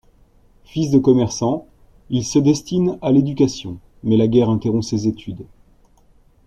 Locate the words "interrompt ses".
4.49-5.07